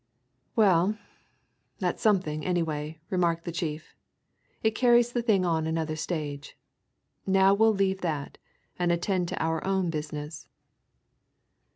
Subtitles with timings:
[0.55, 0.97] "Well,
[1.77, 3.93] that's something, anyway," remarked the chief.
[4.63, 6.57] "It carries the thing on another stage.
[7.27, 8.39] Now we'll leave that
[8.79, 10.47] and attend to our own business."